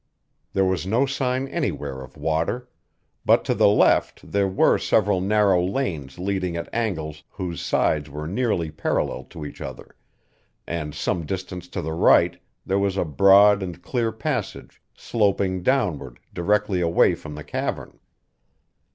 [0.53, 2.67] There was no sign anywhere of water;
[3.23, 8.25] but to the left there were several narrow lanes leading at angles whose sides were
[8.25, 9.95] nearly parallel to each other,
[10.65, 16.17] and some distance to the right there was a broad and clear passage sloping downward
[16.33, 17.99] directly away from the cavern.